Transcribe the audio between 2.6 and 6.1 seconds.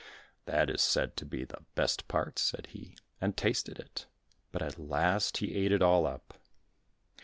he, and tasted it, but at last he ate it all